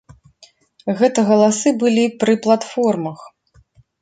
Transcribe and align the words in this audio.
Гэта 1.01 1.23
галасы 1.29 1.69
былі 1.83 2.05
пры 2.25 2.33
платформах. 2.47 3.19